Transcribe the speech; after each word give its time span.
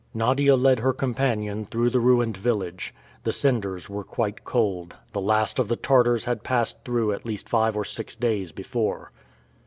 Nadia 0.15 0.55
led 0.55 0.79
her 0.79 0.93
companion 0.93 1.63
through 1.63 1.91
the 1.91 1.99
ruined 1.99 2.35
village. 2.35 2.91
The 3.23 3.31
cinders 3.31 3.87
were 3.87 4.03
quite 4.03 4.43
cold. 4.43 4.95
The 5.13 5.21
last 5.21 5.59
of 5.59 5.67
the 5.67 5.75
Tartars 5.75 6.25
had 6.25 6.41
passed 6.41 6.83
through 6.83 7.11
at 7.13 7.23
least 7.23 7.47
five 7.47 7.77
or 7.77 7.85
six 7.85 8.15
days 8.15 8.51
before. 8.51 9.11